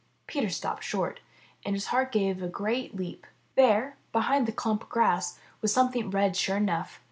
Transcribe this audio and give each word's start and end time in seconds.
Peter 0.25 0.49
stopped 0.49 0.83
short, 0.83 1.19
and 1.63 1.75
his 1.75 1.85
heart 1.93 2.11
gave 2.11 2.41
a 2.41 2.47
great 2.47 2.95
leap. 2.95 3.27
There, 3.53 3.97
behind 4.11 4.47
the 4.47 4.51
clump 4.51 4.81
of 4.81 4.89
grass, 4.89 5.37
was 5.61 5.71
some 5.71 5.91
thing 5.91 6.09
red, 6.09 6.35
sure 6.35 6.57
enough. 6.57 6.99